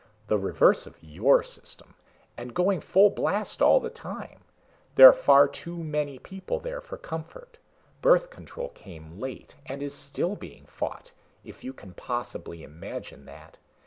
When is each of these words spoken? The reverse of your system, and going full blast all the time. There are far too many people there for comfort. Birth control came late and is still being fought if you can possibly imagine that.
The 0.29 0.37
reverse 0.39 0.87
of 0.87 0.97
your 0.99 1.43
system, 1.43 1.93
and 2.35 2.55
going 2.55 2.81
full 2.81 3.11
blast 3.11 3.61
all 3.61 3.79
the 3.79 3.91
time. 3.91 4.39
There 4.95 5.07
are 5.07 5.13
far 5.13 5.47
too 5.47 5.77
many 5.77 6.17
people 6.17 6.59
there 6.59 6.81
for 6.81 6.97
comfort. 6.97 7.59
Birth 8.01 8.31
control 8.31 8.69
came 8.69 9.19
late 9.19 9.53
and 9.67 9.83
is 9.83 9.93
still 9.93 10.35
being 10.35 10.65
fought 10.65 11.11
if 11.43 11.63
you 11.63 11.71
can 11.71 11.93
possibly 11.93 12.63
imagine 12.63 13.25
that. 13.25 13.59